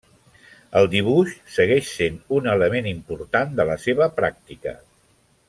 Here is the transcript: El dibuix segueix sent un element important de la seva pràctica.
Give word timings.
El 0.79 0.87
dibuix 0.93 1.35
segueix 1.57 1.91
sent 1.97 2.17
un 2.39 2.49
element 2.55 2.89
important 2.93 3.55
de 3.61 3.69
la 3.73 3.77
seva 3.85 4.09
pràctica. 4.23 4.77